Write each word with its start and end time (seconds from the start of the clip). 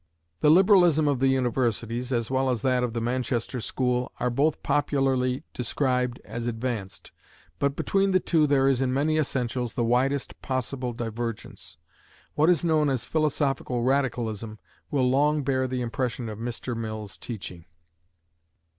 The 0.39 0.49
liberalism 0.49 1.07
of 1.07 1.19
the 1.19 1.27
universities, 1.27 2.11
as 2.11 2.31
well 2.31 2.49
as 2.49 2.63
that 2.63 2.83
of 2.83 2.93
the 2.93 2.99
Manchester 3.01 3.61
school, 3.61 4.11
are 4.19 4.31
both 4.31 4.63
popularly 4.63 5.43
described 5.53 6.19
as 6.25 6.47
advanced 6.47 7.11
but 7.59 7.75
between 7.75 8.09
the 8.09 8.19
two 8.19 8.47
there 8.47 8.67
is 8.67 8.81
in 8.81 8.91
many 8.91 9.19
essentials 9.19 9.73
the 9.73 9.83
widest 9.83 10.41
possible 10.41 10.91
divergence. 10.91 11.77
What 12.33 12.49
is 12.49 12.63
known 12.65 12.89
as 12.89 13.05
Philosophical 13.05 13.83
Radicalism 13.83 14.57
will 14.89 15.07
long 15.07 15.43
bear 15.43 15.67
the 15.67 15.81
impression 15.83 16.29
of 16.29 16.39
Mr. 16.39 16.75
Mill's 16.75 17.15
teaching. 17.15 17.65